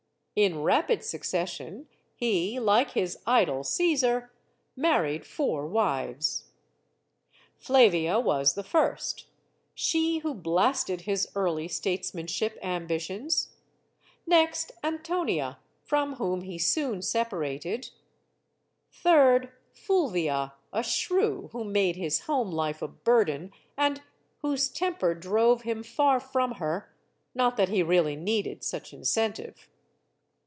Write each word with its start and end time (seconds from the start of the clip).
In 0.33 0.63
rapid 0.63 1.03
succession 1.03 1.89
he 2.15 2.57
like 2.57 2.91
his 2.91 3.17
idol, 3.27 3.65
Caesar 3.65 4.31
married 4.77 5.25
four 5.25 5.67
wives. 5.67 6.51
Flavia 7.57 8.17
was 8.17 8.53
the 8.53 8.63
first 8.63 9.27
she 9.75 10.19
who 10.19 10.33
blasted 10.33 11.01
his 11.01 11.27
early 11.35 11.67
states 11.67 12.13
manship 12.13 12.57
ambitions; 12.63 13.49
next 14.25 14.71
Antonia, 14.83 15.59
from 15.83 16.15
whom 16.15 16.41
he 16.43 16.57
soon 16.57 17.01
separated; 17.01 17.89
third, 18.89 19.51
Fulvia, 19.73 20.53
a 20.71 20.81
shrew 20.81 21.49
who 21.51 21.65
made 21.65 21.97
his 21.97 22.21
home 22.21 22.51
life 22.51 22.81
a 22.81 22.87
burden, 22.87 23.51
and 23.77 24.01
whose 24.37 24.69
temper 24.69 25.13
drove 25.13 25.63
him 25.63 25.83
far 25.83 26.21
from 26.21 26.53
her 26.53 26.95
not 27.35 27.57
that 27.57 27.69
he 27.69 27.83
really 27.83 28.15
needed 28.15 28.63
such 28.63 28.93
incentive. 28.93 29.67